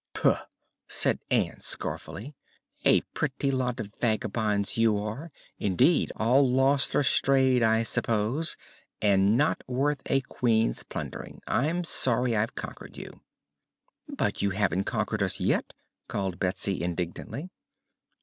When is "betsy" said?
16.39-16.81